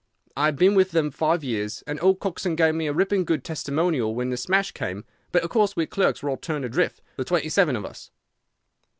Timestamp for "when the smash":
4.15-4.71